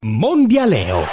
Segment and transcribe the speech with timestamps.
[0.00, 1.06] Mondialeo.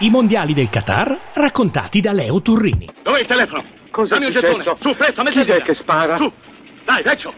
[0.00, 2.86] I mondiali del Qatar raccontati da Leo Turrini.
[3.02, 3.64] Dov'è il telefono?
[3.90, 4.62] Cosa Dammi è un gettone.
[4.62, 4.76] successo?
[4.80, 6.16] Su, presto, metti Chi è che spara?
[6.18, 6.30] Su,
[6.84, 7.34] dai, vecchio.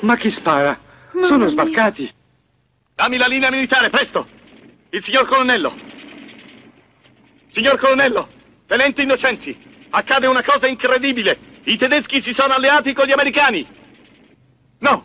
[0.00, 0.76] Ma chi spara?
[1.22, 2.12] Sono sbarcati.
[2.96, 4.26] Dammi la linea militare, presto.
[4.90, 5.72] Il signor colonnello.
[7.50, 8.28] Signor colonnello,
[8.66, 9.56] tenente Innocenzi,
[9.90, 11.38] accade una cosa incredibile.
[11.64, 13.82] I tedeschi si sono alleati con gli americani.
[14.84, 15.02] No.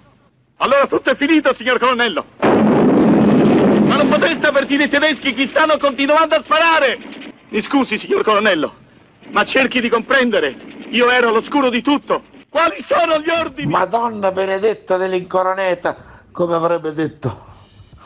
[0.57, 2.25] Allora tutto è finito, signor colonnello.
[2.41, 6.99] Ma non potreste avvertire i tedeschi che stanno continuando a sparare.
[7.47, 8.73] Mi scusi, signor colonnello,
[9.31, 10.53] ma cerchi di comprendere.
[10.89, 12.23] Io ero all'oscuro di tutto.
[12.49, 13.71] Quali sono gli ordini?
[13.71, 15.95] Madonna benedetta dell'incoroneta,
[16.31, 17.47] come avrebbe detto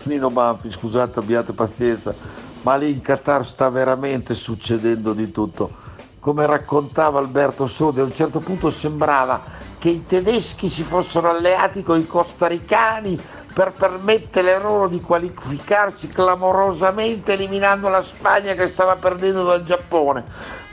[0.04, 2.14] Nino Banfi, scusate, abbiate pazienza,
[2.62, 5.72] ma lì in Qatar sta veramente succedendo di tutto.
[6.20, 11.84] Come raccontava Alberto Sode, a un certo punto sembrava che i tedeschi si fossero alleati
[11.84, 13.22] con i costaricani
[13.54, 20.24] per permettere loro di qualificarsi clamorosamente eliminando la Spagna che stava perdendo dal Giappone.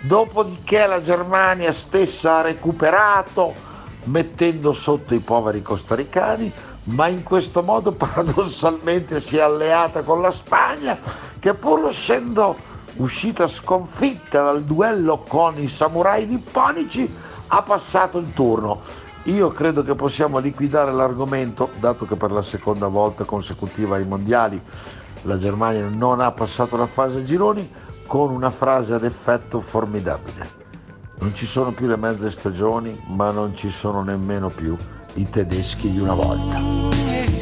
[0.02, 3.52] Dopodiché la Germania stessa ha recuperato
[4.04, 6.52] mettendo sotto i poveri costaricani,
[6.84, 10.96] ma in questo modo paradossalmente si è alleata con la Spagna
[11.40, 12.56] che pur essendo
[12.98, 17.12] uscita sconfitta dal duello con i samurai nipponici
[17.52, 18.80] ha passato il turno.
[19.24, 24.60] Io credo che possiamo liquidare l'argomento, dato che per la seconda volta consecutiva ai mondiali
[25.22, 27.68] la Germania non ha passato la fase a gironi,
[28.06, 30.58] con una frase ad effetto formidabile.
[31.18, 34.74] Non ci sono più le mezze stagioni, ma non ci sono nemmeno più
[35.14, 37.39] i tedeschi di una volta.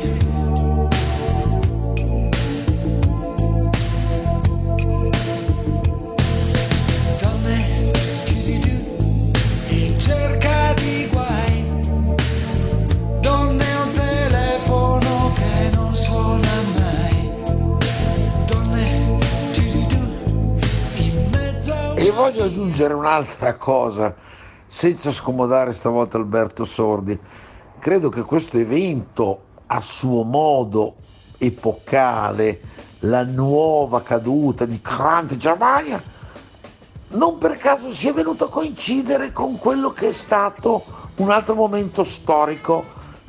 [22.11, 24.15] Voglio aggiungere un'altra cosa,
[24.67, 27.19] senza scomodare stavolta Alberto Sordi.
[27.79, 30.97] Credo che questo evento, a suo modo
[31.39, 32.61] epocale,
[33.01, 36.03] la nuova caduta di Grande Germania,
[37.11, 40.85] non per caso sia venuto a coincidere con quello che è stato
[41.17, 42.85] un altro momento storico.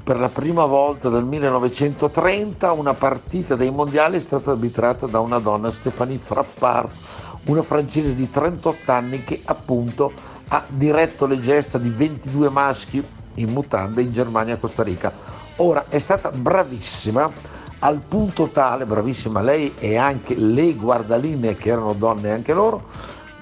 [0.09, 5.37] Per la prima volta dal 1930 una partita dei mondiali è stata arbitrata da una
[5.37, 10.11] donna, Stéphanie Frappart, una francese di 38 anni che appunto
[10.47, 15.13] ha diretto le gesta di 22 maschi in mutande in Germania e Costa Rica.
[15.57, 17.31] Ora è stata bravissima
[17.77, 22.85] al punto tale, bravissima lei e anche le guardaline che erano donne anche loro,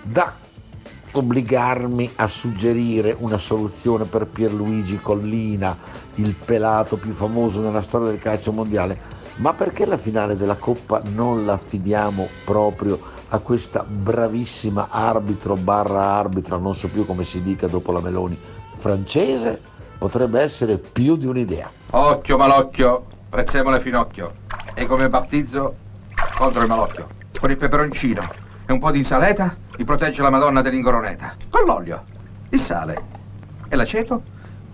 [0.01, 0.33] da
[1.19, 5.77] obbligarmi a suggerire una soluzione per Pierluigi Collina,
[6.15, 9.15] il pelato più famoso nella storia del calcio mondiale.
[9.37, 16.13] Ma perché la finale della Coppa non la affidiamo proprio a questa bravissima arbitro barra
[16.13, 18.39] arbitra, non so più come si dica dopo la Meloni,
[18.75, 19.61] francese?
[19.97, 21.69] Potrebbe essere più di un'idea.
[21.91, 24.33] Occhio malocchio, prezzemolo finocchio.
[24.73, 25.75] E come battizzo
[26.35, 27.07] contro il malocchio.
[27.39, 31.35] Con il peperoncino e un po' di insalata mi protegge la Madonna dell'ingoroneta.
[31.49, 32.03] Con l'olio,
[32.49, 33.15] il sale
[33.69, 34.21] e l'aceto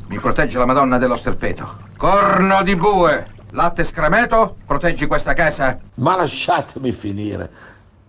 [0.07, 1.77] mi protegge la Madonna dello sterpeto.
[1.95, 5.79] Corno di bue, latte scremeto, proteggi questa casa.
[5.95, 7.51] Ma lasciatemi finire.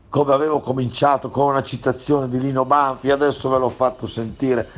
[0.08, 4.68] Come avevo cominciato con una citazione di Lino Banfi, adesso ve l'ho fatto sentire.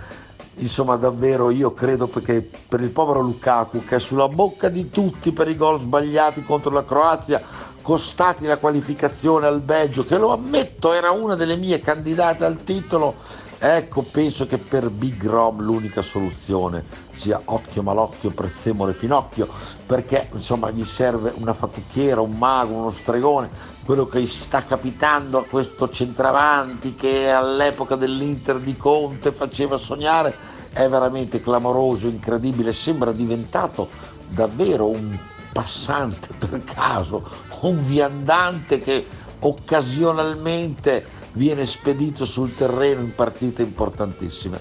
[0.56, 5.32] Insomma, davvero io credo perché per il povero Lukaku, che è sulla bocca di tutti
[5.32, 7.42] per i gol sbagliati contro la Croazia,
[7.86, 13.14] costati la qualificazione al Belgio, che lo ammetto era una delle mie candidate al titolo,
[13.60, 19.46] ecco, penso che per Big Rom l'unica soluzione sia occhio malocchio, prezzemolo e finocchio,
[19.86, 23.50] perché insomma gli serve una fattucchiera, un mago, uno stregone,
[23.84, 30.34] quello che sta capitando a questo centravanti che all'epoca dell'Inter di Conte faceva sognare,
[30.72, 33.88] è veramente clamoroso, incredibile, sembra diventato
[34.26, 35.16] davvero un
[35.56, 37.26] passante per caso,
[37.62, 39.06] un viandante che
[39.40, 44.60] occasionalmente viene spedito sul terreno in partite importantissime.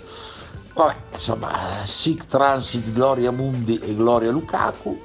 [0.74, 1.52] Vabbè, insomma,
[1.84, 5.02] sic transit Gloria Mundi e Gloria Lukaku.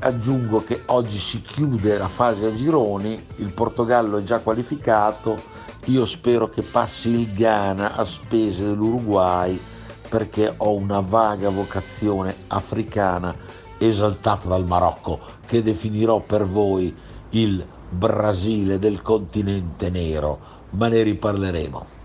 [0.00, 5.40] Aggiungo che oggi si chiude la fase a gironi, il Portogallo è già qualificato,
[5.86, 9.60] io spero che passi il Ghana a spese dell'Uruguay
[10.08, 13.34] perché ho una vaga vocazione africana
[13.80, 16.94] esaltata dal Marocco che definirò per voi
[17.30, 20.38] il Brasile del continente nero,
[20.70, 21.99] ma ne riparleremo.